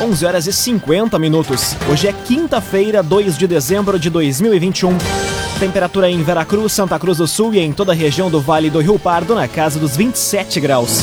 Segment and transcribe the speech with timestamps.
[0.00, 1.76] 11 horas e 50 minutos.
[1.86, 4.96] Hoje é quinta-feira, 2 de dezembro de 2021.
[5.58, 8.80] Temperatura em Veracruz, Santa Cruz do Sul e em toda a região do Vale do
[8.80, 11.02] Rio Pardo na casa dos 27 graus.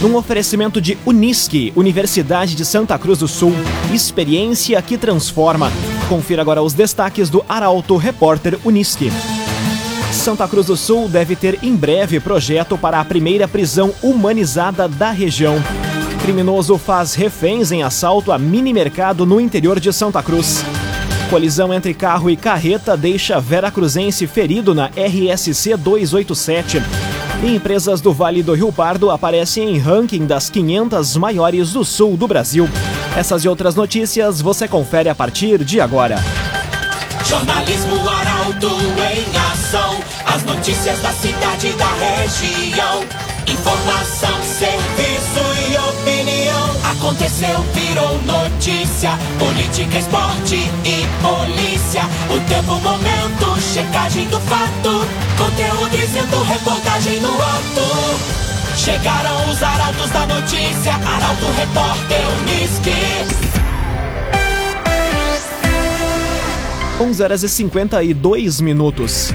[0.00, 3.52] Num oferecimento de Unisque, Universidade de Santa Cruz do Sul,
[3.92, 5.72] experiência que transforma.
[6.08, 9.10] Confira agora os destaques do Arauto Repórter Unisque.
[10.12, 15.10] Santa Cruz do Sul deve ter em breve projeto para a primeira prisão humanizada da
[15.10, 15.60] região.
[16.22, 20.62] Criminoso faz reféns em assalto a mini mercado no interior de Santa Cruz.
[21.30, 26.82] Colisão entre carro e carreta deixa Vera Cruzense ferido na RSC 287.
[27.42, 32.16] E empresas do Vale do Rio Pardo aparecem em ranking das 500 maiores do sul
[32.16, 32.68] do Brasil.
[33.16, 36.18] Essas e outras notícias você confere a partir de agora.
[37.24, 39.98] Jornalismo Arauto em ação.
[40.26, 43.04] As notícias da cidade e da região.
[43.46, 45.40] Informação, serviço
[45.70, 45.89] e.
[46.90, 49.12] Aconteceu, virou notícia.
[49.38, 52.02] Política, esporte e polícia.
[52.28, 55.06] O tempo, momento, checagem do fato.
[55.38, 58.76] Conteúdo dizendo, reportagem no ato.
[58.76, 60.92] Chegaram os arautos da notícia.
[60.94, 63.50] Arauto, repórter, Unisque.
[67.00, 69.32] 11 horas e 52 minutos.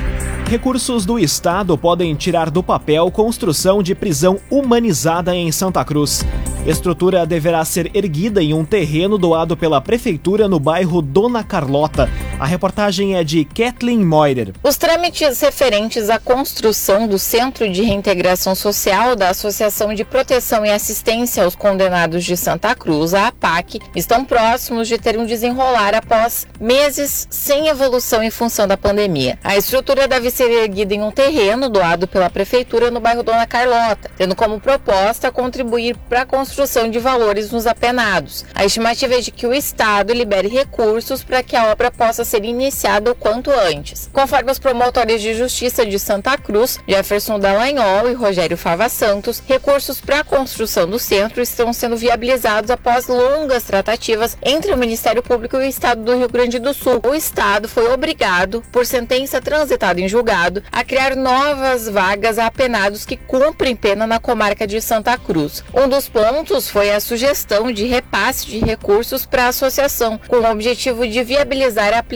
[0.50, 6.24] Recursos do Estado podem tirar do papel construção de prisão humanizada em Santa Cruz.
[6.66, 12.10] Estrutura deverá ser erguida em um terreno doado pela Prefeitura no bairro Dona Carlota.
[12.38, 14.52] A reportagem é de Kathleen Moider.
[14.62, 20.70] Os trâmites referentes à construção do Centro de Reintegração Social da Associação de Proteção e
[20.70, 26.46] Assistência aos Condenados de Santa Cruz, a APAC, estão próximos de ter um desenrolar após
[26.60, 29.40] meses sem evolução em função da pandemia.
[29.42, 34.12] A estrutura deve ser erguida em um terreno doado pela Prefeitura no bairro Dona Carlota,
[34.18, 38.44] tendo como proposta contribuir para a construção de valores nos apenados.
[38.54, 42.44] A estimativa é de que o Estado libere recursos para que a obra possa ser
[42.44, 44.10] iniciada o quanto antes.
[44.12, 50.02] Conforme os promotores de justiça de Santa Cruz, Jefferson Dallagnol e Rogério Fava Santos, recursos
[50.02, 55.56] para a construção do centro estão sendo viabilizados após longas tratativas entre o Ministério Público
[55.56, 57.00] e o Estado do Rio Grande do Sul.
[57.06, 63.06] O Estado foi obrigado, por sentença transitada em julgado, a criar novas vagas a apenados
[63.06, 65.64] que cumprem pena na comarca de Santa Cruz.
[65.74, 70.52] Um dos pontos foi a sugestão de repasse de recursos para a associação, com o
[70.52, 72.15] objetivo de viabilizar a aplicação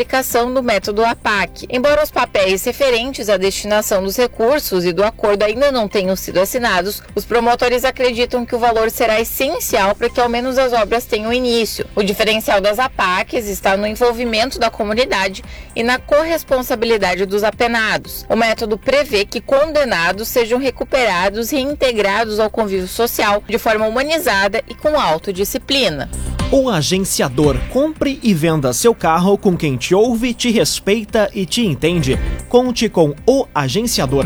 [0.53, 1.67] do método APAC.
[1.69, 6.39] Embora os papéis referentes à destinação dos recursos e do acordo ainda não tenham sido
[6.39, 11.05] assinados, os promotores acreditam que o valor será essencial para que ao menos as obras
[11.05, 11.85] tenham início.
[11.95, 15.43] O diferencial das APACs está no envolvimento da comunidade
[15.75, 18.25] e na corresponsabilidade dos apenados.
[18.29, 24.63] O método prevê que condenados sejam recuperados e reintegrados ao convívio social de forma humanizada
[24.67, 26.09] e com autodisciplina.
[26.51, 31.65] O agenciador compre e venda seu carro com quem te ouve, te respeita e te
[31.65, 32.17] entende.
[32.47, 34.25] Conte com o agenciador.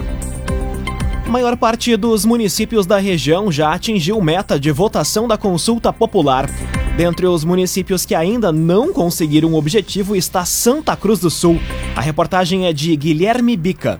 [1.25, 6.49] A maior parte dos municípios da região já atingiu meta de votação da consulta popular.
[6.95, 11.59] Dentre os municípios que ainda não conseguiram o objetivo está Santa Cruz do Sul.
[11.95, 13.99] A reportagem é de Guilherme Bica.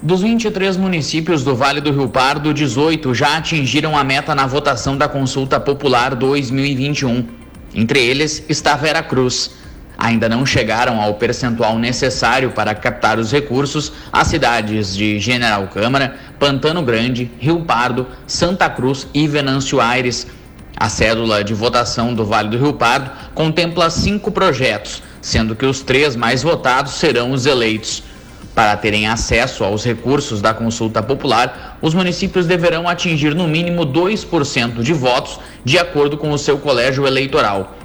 [0.00, 4.96] Dos 23 municípios do Vale do Rio Pardo, 18 já atingiram a meta na votação
[4.96, 7.26] da Consulta Popular 2021.
[7.74, 9.50] Entre eles está Vera Cruz.
[9.98, 16.16] Ainda não chegaram ao percentual necessário para captar os recursos as cidades de General Câmara,
[16.38, 20.28] Pantano Grande, Rio Pardo, Santa Cruz e Venâncio Aires.
[20.76, 25.82] A cédula de votação do Vale do Rio Pardo contempla cinco projetos, sendo que os
[25.82, 28.04] três mais votados serão os eleitos.
[28.54, 34.80] Para terem acesso aos recursos da consulta popular, os municípios deverão atingir no mínimo 2%
[34.80, 37.76] de votos, de acordo com o seu colégio eleitoral.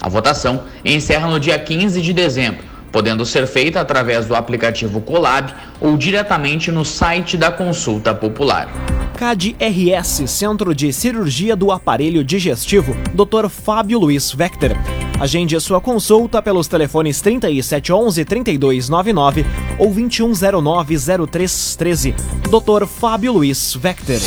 [0.00, 5.52] A votação encerra no dia 15 de dezembro, podendo ser feita através do aplicativo Colab
[5.80, 8.68] ou diretamente no site da consulta popular.
[9.16, 13.48] CAD-RS, Centro de Cirurgia do Aparelho Digestivo, Dr.
[13.48, 14.72] Fábio Luiz Vector.
[15.18, 19.46] Agende sua consulta pelos telefones 3711 3299
[19.78, 20.96] ou 2109
[21.26, 22.14] 0313.
[22.50, 22.86] Dr.
[22.86, 24.20] Fábio Luiz Vector.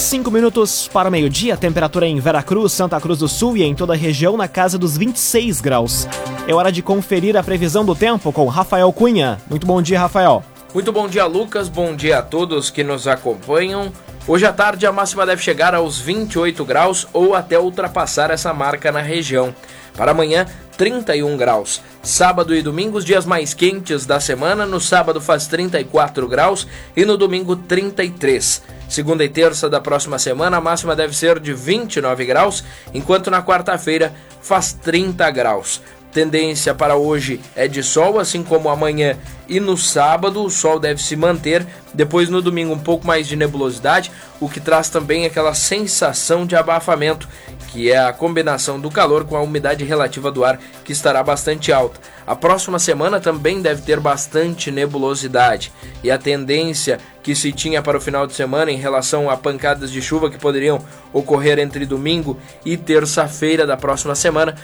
[0.00, 3.96] Cinco minutos para meio-dia, temperatura em Veracruz, Santa Cruz do Sul e em toda a
[3.96, 6.08] região na casa dos 26 graus.
[6.48, 9.38] É hora de conferir a previsão do tempo com Rafael Cunha.
[9.48, 10.42] Muito bom dia, Rafael.
[10.72, 11.68] Muito bom dia, Lucas.
[11.68, 13.92] Bom dia a todos que nos acompanham.
[14.26, 18.90] Hoje à tarde a máxima deve chegar aos 28 graus ou até ultrapassar essa marca
[18.90, 19.54] na região.
[19.94, 20.46] Para amanhã,
[20.78, 21.82] 31 graus.
[22.02, 24.64] Sábado e domingo, os dias mais quentes da semana.
[24.64, 26.66] No sábado faz 34 graus
[26.96, 28.79] e no domingo 33.
[28.90, 33.40] Segunda e terça da próxima semana, a máxima deve ser de 29 graus, enquanto na
[33.40, 35.80] quarta-feira faz 30 graus.
[36.12, 39.16] Tendência para hoje é de sol, assim como amanhã
[39.48, 41.64] e no sábado o sol deve se manter.
[41.94, 44.10] Depois no domingo um pouco mais de nebulosidade,
[44.40, 47.28] o que traz também aquela sensação de abafamento,
[47.72, 51.72] que é a combinação do calor com a umidade relativa do ar que estará bastante
[51.72, 52.00] alta.
[52.26, 55.72] A próxima semana também deve ter bastante nebulosidade
[56.02, 59.90] e a tendência que se tinha para o final de semana em relação a pancadas
[59.90, 60.82] de chuva que poderiam
[61.12, 64.54] ocorrer entre domingo e terça-feira da próxima semana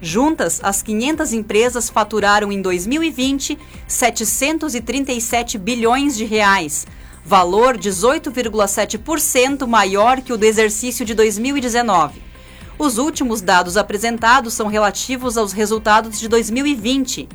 [0.00, 3.58] Juntas, as 500 empresas faturaram em 2020
[3.88, 6.86] 737 bilhões de reais,
[7.24, 12.22] valor 18,7% maior que o do exercício de 2019.
[12.78, 17.26] Os últimos dados apresentados são relativos aos resultados de 2020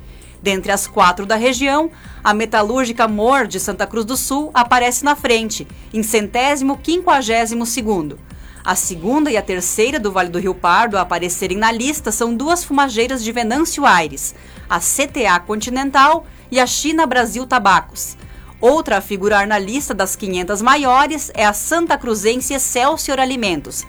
[0.43, 1.89] Dentre as quatro da região,
[2.21, 8.19] a metalúrgica Mor de Santa Cruz do Sul aparece na frente, em centésimo quinquagésimo segundo.
[8.61, 12.35] A segunda e a terceira do Vale do Rio Pardo a aparecerem na lista são
[12.35, 14.35] duas fumageiras de Venâncio Aires,
[14.69, 18.17] a CTA Continental e a China Brasil Tabacos.
[18.59, 23.85] Outra a figurar na lista das 500 maiores é a Santa Cruzense Excelsior Alimentos.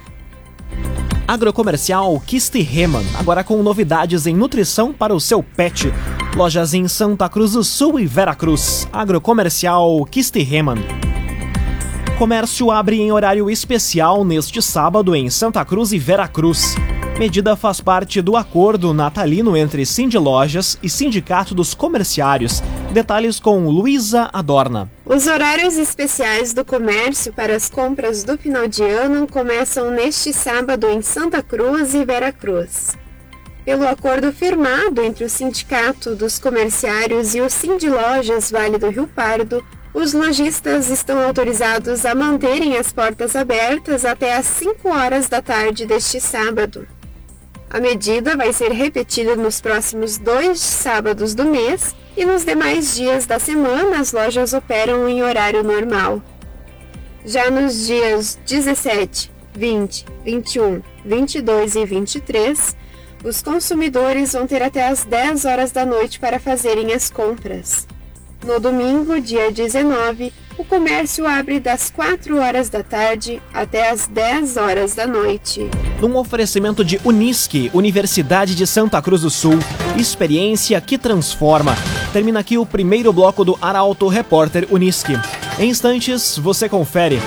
[1.27, 5.93] Agrocomercial Kiste Reman, agora com novidades em nutrição para o seu pet.
[6.37, 8.89] Lojas em Santa Cruz do Sul e Veracruz.
[8.93, 10.79] Agrocomercial Kistiheman.
[12.19, 16.75] Comércio abre em horário especial neste sábado em Santa Cruz e Veracruz.
[17.21, 22.61] Medida faz parte do acordo natalino entre Cindy Lojas e Sindicato dos Comerciários.
[22.93, 24.91] Detalhes com Luísa Adorna.
[25.07, 30.89] Os horários especiais do comércio para as compras do final de ano começam neste sábado
[30.89, 33.04] em Santa Cruz e Veracruz.
[33.65, 39.07] Pelo acordo firmado entre o Sindicato dos Comerciários e o Cindy Lojas Vale do Rio
[39.07, 39.65] Pardo,
[39.95, 45.87] os lojistas estão autorizados a manterem as portas abertas até às 5 horas da tarde
[45.87, 46.87] deste sábado.
[47.71, 53.25] A medida vai ser repetida nos próximos dois sábados do mês e nos demais dias
[53.25, 56.21] da semana as lojas operam em horário normal.
[57.25, 62.77] Já nos dias 17, 20, 21, 22 e 23,
[63.25, 67.89] os consumidores vão ter até as 10 horas da noite para fazerem as compras.
[68.44, 74.58] No domingo, dia 19, o comércio abre das 4 horas da tarde até as 10
[74.58, 75.70] horas da noite.
[75.99, 79.58] Num oferecimento de Unisque, Universidade de Santa Cruz do Sul,
[79.99, 81.75] experiência que transforma.
[82.13, 85.15] Termina aqui o primeiro bloco do Arauto Repórter Unisque.
[85.58, 87.19] Em instantes, você confere.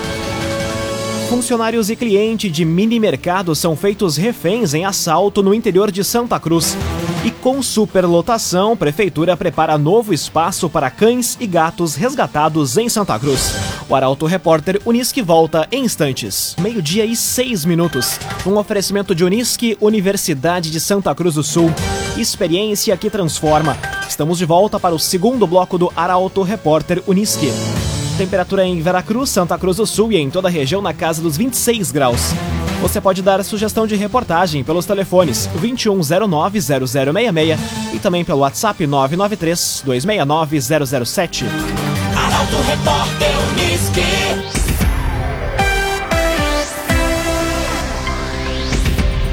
[1.28, 6.40] Funcionários e cliente de mini mercado são feitos reféns em assalto no interior de Santa
[6.40, 6.74] Cruz.
[7.22, 13.52] E com superlotação, Prefeitura prepara novo espaço para cães e gatos resgatados em Santa Cruz.
[13.90, 16.56] O Arauto Repórter Unisque volta em instantes.
[16.58, 18.18] Meio-dia e seis minutos.
[18.46, 21.70] Um oferecimento de Unisque, Universidade de Santa Cruz do Sul.
[22.16, 23.76] Experiência que transforma.
[24.08, 27.52] Estamos de volta para o segundo bloco do Arauto Repórter Unisque.
[28.18, 31.36] Temperatura em Veracruz, Santa Cruz do Sul e em toda a região na casa dos
[31.36, 32.32] 26 graus.
[32.82, 37.56] Você pode dar sugestão de reportagem pelos telefones 2109-0066
[37.94, 41.44] e também pelo WhatsApp 993-269-007.
[42.16, 43.28] Arauto Repórter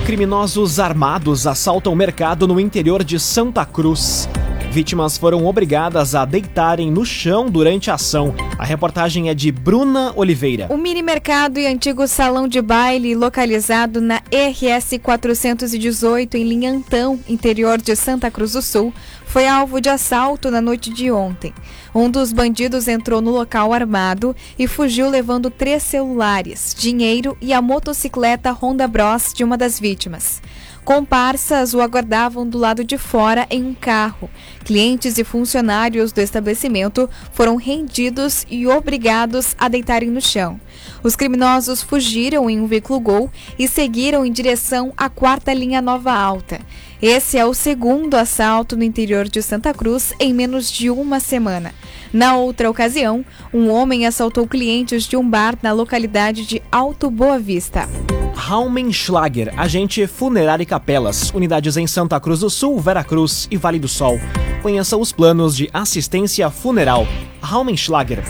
[0.06, 4.30] Criminosos armados assaltam mercado no interior de Santa Cruz.
[4.76, 8.36] Vítimas foram obrigadas a deitarem no chão durante a ação.
[8.60, 10.68] A reportagem é de Bruna Oliveira.
[10.70, 17.78] O mini mercado e antigo salão de baile localizado na RS 418 em Linhantão, interior
[17.78, 18.94] de Santa Cruz do Sul,
[19.26, 21.54] foi alvo de assalto na noite de ontem.
[21.94, 27.62] Um dos bandidos entrou no local armado e fugiu levando três celulares, dinheiro e a
[27.62, 30.42] motocicleta Honda Bros de uma das vítimas.
[30.86, 34.30] Comparsas o aguardavam do lado de fora em um carro.
[34.64, 40.62] Clientes e funcionários do estabelecimento foram rendidos e obrigados a deitarem no chão.
[41.06, 46.12] Os criminosos fugiram em um veículo Gol e seguiram em direção à quarta linha Nova
[46.12, 46.60] Alta.
[47.00, 51.76] Esse é o segundo assalto no interior de Santa Cruz em menos de uma semana.
[52.12, 57.38] Na outra ocasião, um homem assaltou clientes de um bar na localidade de Alto Boa
[57.38, 57.88] Vista.
[58.34, 63.88] Raumenschlager, agente funerário e capelas, unidades em Santa Cruz do Sul, Veracruz e Vale do
[63.88, 64.20] Sol.
[64.64, 67.06] Conheça os planos de assistência funeral.
[67.42, 68.24] Raumenschlager.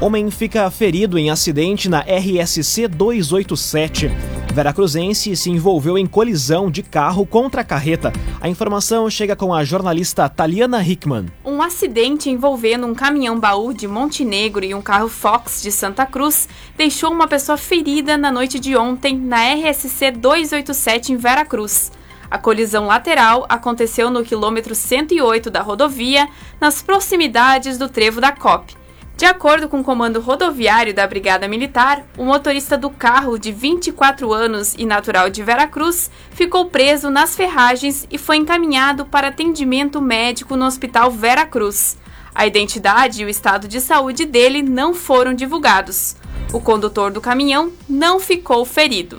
[0.00, 4.08] Homem fica ferido em acidente na RSC 287.
[4.54, 8.12] Veracruzense se envolveu em colisão de carro contra a carreta.
[8.40, 11.26] A informação chega com a jornalista Taliana Hickman.
[11.44, 16.48] Um acidente envolvendo um caminhão baú de Montenegro e um carro Fox de Santa Cruz
[16.76, 21.90] deixou uma pessoa ferida na noite de ontem na RSC 287 em Veracruz.
[22.30, 26.28] A colisão lateral aconteceu no quilômetro 108 da rodovia,
[26.60, 28.77] nas proximidades do trevo da COP.
[29.18, 34.32] De acordo com o comando rodoviário da Brigada Militar, o motorista do carro, de 24
[34.32, 40.54] anos e natural de Veracruz, ficou preso nas ferragens e foi encaminhado para atendimento médico
[40.54, 41.98] no Hospital Veracruz.
[42.32, 46.14] A identidade e o estado de saúde dele não foram divulgados.
[46.52, 49.18] O condutor do caminhão não ficou ferido.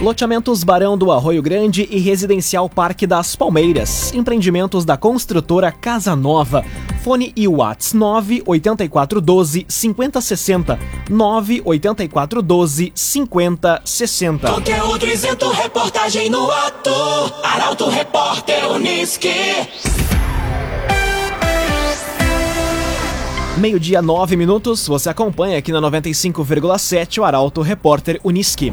[0.00, 4.14] Loteamentos Barão do Arroio Grande e Residencial Parque das Palmeiras.
[4.14, 6.64] Empreendimentos da construtora Casa Nova.
[7.04, 10.78] Fone e Whats 98412 5060
[11.10, 14.50] 98412 5060.
[14.50, 16.90] Conteúdo isento, reportagem no ato.
[17.42, 19.28] Arauto Repórter Uniski.
[23.58, 24.88] Meio-dia, nove minutos.
[24.88, 28.72] Você acompanha aqui na 95,7 o Arauto Repórter Uniski.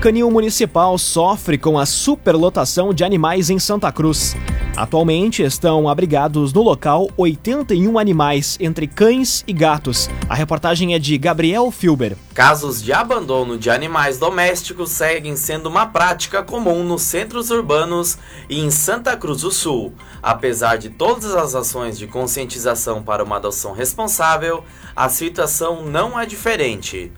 [0.00, 4.36] Canil Municipal sofre com a superlotação de animais em Santa Cruz.
[4.76, 10.08] Atualmente estão abrigados no local 81 animais, entre cães e gatos.
[10.28, 12.16] A reportagem é de Gabriel Filber.
[12.32, 18.16] Casos de abandono de animais domésticos seguem sendo uma prática comum nos centros urbanos
[18.48, 19.92] e em Santa Cruz do Sul.
[20.22, 24.62] Apesar de todas as ações de conscientização para uma adoção responsável,
[24.94, 27.10] a situação não é diferente.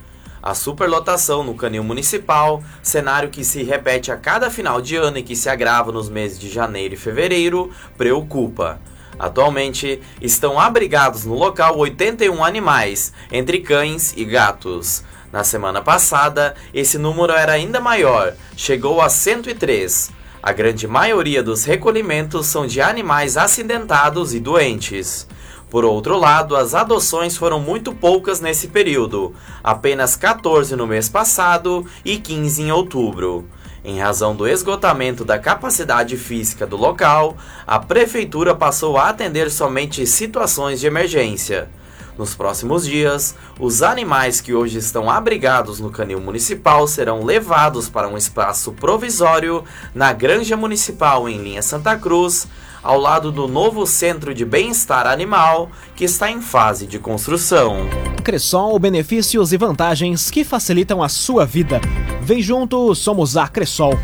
[0.42, 5.23] A superlotação no canil municipal, cenário que se repete a cada final de ano e
[5.23, 8.80] que se agrava nos meses de janeiro e fevereiro, preocupa.
[9.18, 15.04] Atualmente estão abrigados no local 81 animais, entre cães e gatos.
[15.30, 20.11] Na semana passada, esse número era ainda maior, chegou a 103.
[20.42, 25.28] A grande maioria dos recolhimentos são de animais acidentados e doentes.
[25.71, 31.87] Por outro lado, as adoções foram muito poucas nesse período, apenas 14 no mês passado
[32.05, 33.49] e 15 em outubro.
[33.85, 40.05] Em razão do esgotamento da capacidade física do local, a prefeitura passou a atender somente
[40.07, 41.71] situações de emergência.
[42.19, 48.09] Nos próximos dias, os animais que hoje estão abrigados no canil municipal serão levados para
[48.09, 52.47] um espaço provisório na Granja Municipal em linha Santa Cruz,
[52.82, 57.76] ao lado do novo Centro de Bem-Estar Animal, que está em fase de construção.
[58.25, 61.80] Cressol, benefícios e vantagens que facilitam a sua vida.
[62.22, 63.99] Vem junto, somos a Cressol.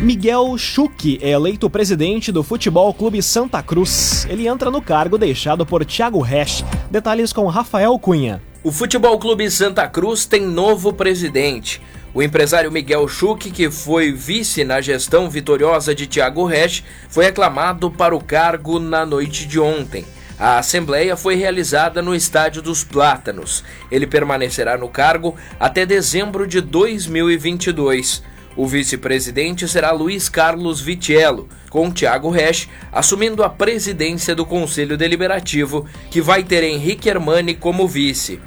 [0.00, 4.24] Miguel Schuch é eleito presidente do Futebol Clube Santa Cruz.
[4.30, 6.64] Ele entra no cargo deixado por Thiago Resch.
[6.88, 8.40] Detalhes com Rafael Cunha.
[8.62, 11.82] O Futebol Clube Santa Cruz tem novo presidente.
[12.18, 17.92] O empresário Miguel Schuch, que foi vice na gestão vitoriosa de Thiago Resch, foi aclamado
[17.92, 20.04] para o cargo na noite de ontem.
[20.36, 23.62] A assembleia foi realizada no Estádio dos Plátanos.
[23.88, 28.24] Ele permanecerá no cargo até dezembro de 2022.
[28.56, 35.86] O vice-presidente será Luiz Carlos Vitiello, com Thiago Resch assumindo a presidência do Conselho Deliberativo,
[36.10, 38.40] que vai ter Henrique Hermani como vice.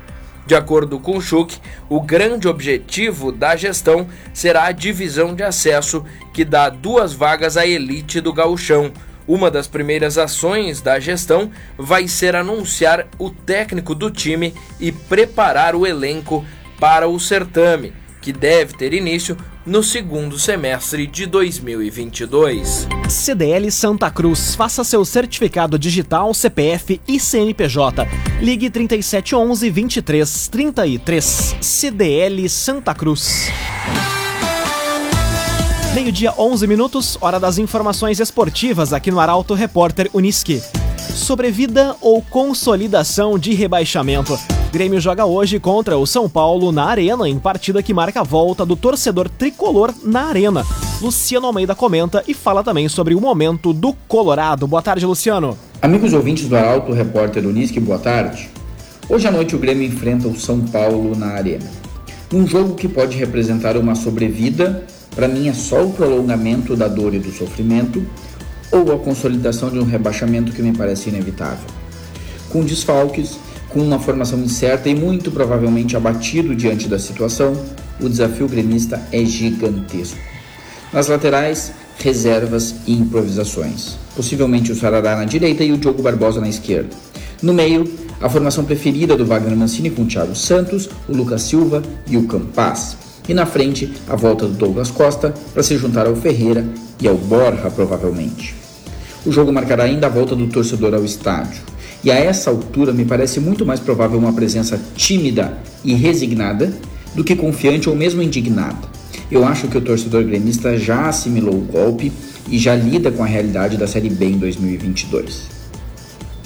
[0.46, 6.44] De acordo com Schuch, o grande objetivo da gestão será a divisão de acesso, que
[6.44, 8.92] dá duas vagas à elite do gauchão.
[9.28, 15.76] Uma das primeiras ações da gestão vai ser anunciar o técnico do time e preparar
[15.76, 16.44] o elenco
[16.80, 22.88] para o certame, que deve ter início no segundo semestre de 2022.
[23.10, 24.56] CDL Santa Cruz.
[24.56, 28.08] Faça seu certificado digital, CPF e CNPJ.
[28.42, 31.56] Ligue 3711 2333.
[31.62, 33.50] CDL Santa Cruz.
[35.94, 40.62] Meio-dia, 11 minutos, hora das informações esportivas aqui no Arauto Repórter Uniski.
[41.16, 44.40] Sobrevida ou consolidação de rebaixamento?
[44.72, 48.66] Grêmio joga hoje contra o São Paulo na Arena, em partida que marca a volta
[48.66, 50.66] do torcedor tricolor na Arena.
[51.02, 54.66] Luciano Almeida comenta e fala também sobre o momento do Colorado.
[54.66, 55.58] Boa tarde, Luciano.
[55.82, 58.50] Amigos ouvintes do Arauto, repórter Unisque, boa tarde.
[59.10, 61.70] Hoje à noite o Grêmio enfrenta o São Paulo na Arena.
[62.34, 67.14] Um jogo que pode representar uma sobrevida, para mim é só o prolongamento da dor
[67.14, 68.02] e do sofrimento,
[68.72, 71.66] ou a consolidação de um rebaixamento que me parece inevitável.
[72.50, 73.38] Com desfalques,
[73.70, 77.54] com uma formação incerta e muito provavelmente abatido diante da situação,
[78.00, 80.18] o desafio gremista é gigantesco.
[80.92, 83.98] Nas laterais, reservas e improvisações.
[84.16, 86.90] Possivelmente o Sarará na direita e o Diogo Barbosa na esquerda.
[87.42, 91.82] No meio, a formação preferida do Wagner Mancini com o Thiago Santos, o Lucas Silva
[92.08, 92.98] e o Campas.
[93.28, 96.66] E na frente, a volta do Douglas Costa para se juntar ao Ferreira
[97.00, 98.61] e ao Borja, provavelmente.
[99.26, 101.62] O jogo marcará ainda a volta do torcedor ao estádio.
[102.04, 106.74] E a essa altura me parece muito mais provável uma presença tímida e resignada
[107.14, 108.90] do que confiante ou mesmo indignada.
[109.30, 112.12] Eu acho que o torcedor gremista já assimilou o golpe
[112.50, 115.44] e já lida com a realidade da Série B em 2022.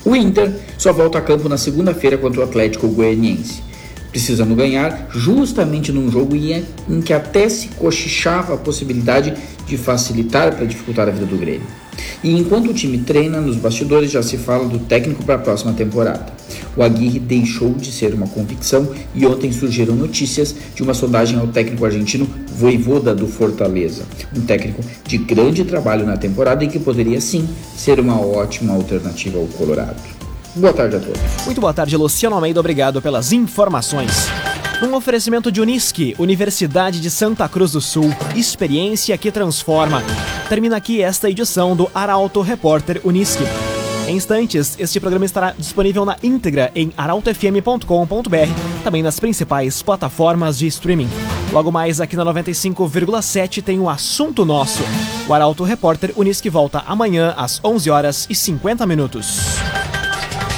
[0.03, 3.63] O Inter só volta a campo na segunda-feira contra o Atlético Goianiense,
[4.11, 9.33] precisando ganhar justamente num jogo em que até se cochichava a possibilidade
[9.65, 11.84] de facilitar para dificultar a vida do Grêmio.
[12.25, 15.73] E enquanto o time treina, nos bastidores já se fala do técnico para a próxima
[15.73, 16.25] temporada.
[16.75, 21.45] O Aguirre deixou de ser uma convicção e ontem surgiram notícias de uma sondagem ao
[21.45, 22.27] técnico argentino
[22.57, 24.05] Voivoda do Fortaleza,
[24.35, 29.37] um técnico de grande trabalho na temporada e que poderia sim ser uma ótima alternativa
[29.37, 30.01] ao Colorado.
[30.55, 31.21] Boa tarde a todos.
[31.45, 32.59] Muito boa tarde, Luciano Almeida.
[32.59, 34.29] Obrigado pelas informações.
[34.85, 40.03] Um oferecimento de Unisque, Universidade de Santa Cruz do Sul, experiência que transforma.
[40.47, 43.43] Termina aqui esta edição do Arauto Repórter Unisque.
[44.07, 50.67] Em instantes, este programa estará disponível na íntegra em arautofm.com.br, também nas principais plataformas de
[50.67, 51.09] streaming.
[51.51, 54.83] Logo mais aqui na 95,7 tem o assunto nosso.
[55.27, 59.39] O Arauto Repórter Unisque volta amanhã às 11 horas e 50 minutos.